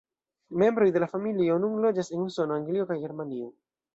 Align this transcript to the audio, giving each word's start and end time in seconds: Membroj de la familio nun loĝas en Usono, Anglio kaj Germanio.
Membroj 0.61 0.87
de 0.95 1.01
la 1.03 1.09
familio 1.11 1.59
nun 1.67 1.77
loĝas 1.85 2.11
en 2.15 2.25
Usono, 2.31 2.57
Anglio 2.63 2.89
kaj 2.93 2.99
Germanio. 3.07 3.51